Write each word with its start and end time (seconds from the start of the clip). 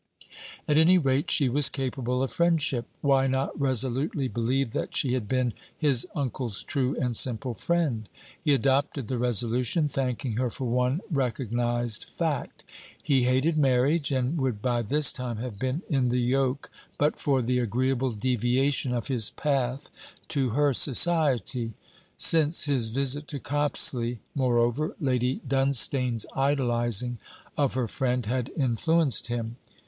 At 0.67 0.77
any 0.79 0.97
rate, 0.97 1.29
she 1.29 1.47
was 1.47 1.69
capable 1.69 2.23
of 2.23 2.31
friendship. 2.31 2.87
Why 3.01 3.27
not 3.27 3.61
resolutely 3.61 4.27
believe 4.27 4.71
that 4.71 4.95
she 4.97 5.13
had 5.13 5.27
been 5.27 5.53
his 5.77 6.07
uncle's 6.15 6.63
true 6.63 6.97
and 6.99 7.15
simple 7.15 7.53
friend! 7.53 8.09
He 8.43 8.51
adopted 8.55 9.07
the 9.07 9.19
resolution, 9.19 9.87
thanking 9.87 10.37
her 10.37 10.49
for 10.49 10.65
one 10.65 11.01
recognized 11.11 12.05
fact: 12.05 12.63
he 13.03 13.25
hated 13.25 13.57
marriage, 13.57 14.11
and 14.11 14.39
would 14.39 14.59
by 14.59 14.81
this 14.81 15.11
time 15.13 15.37
have 15.37 15.59
been 15.59 15.83
in 15.87 16.09
the 16.09 16.17
yoke, 16.17 16.71
but 16.97 17.19
for 17.19 17.43
the 17.43 17.59
agreeable 17.59 18.09
deviation 18.11 18.95
of 18.95 19.07
his 19.07 19.29
path 19.29 19.91
to 20.29 20.49
her 20.57 20.73
society. 20.73 21.73
Since 22.17 22.63
his 22.63 22.89
visit 22.89 23.27
to 23.27 23.39
Copsley, 23.39 24.17
moreover, 24.33 24.95
Lady 24.99 25.41
Dunstane's 25.47 26.25
idolizing, 26.35 27.19
of 27.55 27.75
her 27.75 27.87
friend 27.87 28.25
had 28.25 28.51
influenced 28.57 29.27
him. 29.27 29.57